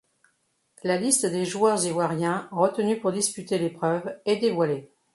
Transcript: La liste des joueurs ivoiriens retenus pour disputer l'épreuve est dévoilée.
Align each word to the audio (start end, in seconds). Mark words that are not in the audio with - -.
La 0.81 0.97
liste 0.97 1.27
des 1.27 1.45
joueurs 1.45 1.85
ivoiriens 1.85 2.49
retenus 2.51 2.99
pour 2.99 3.11
disputer 3.11 3.59
l'épreuve 3.59 4.19
est 4.25 4.37
dévoilée. 4.37 4.89